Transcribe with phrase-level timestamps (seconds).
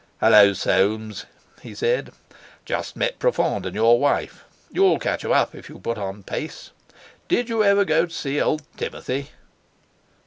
[0.19, 1.27] "Hallo, Soames!"
[1.61, 2.11] he said.
[2.65, 4.45] "Just met Profond and your wife.
[4.71, 6.71] You'll catch 'em if you put on pace.
[7.27, 9.29] Did you ever go to see old Timothy?"